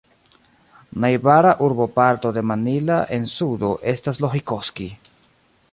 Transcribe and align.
Najbara 1.03 1.51
urboparto 1.67 2.33
de 2.39 2.43
Mannila 2.53 2.97
en 3.19 3.29
sudo 3.35 3.71
estas 3.93 4.23
Lohikoski. 4.25 4.91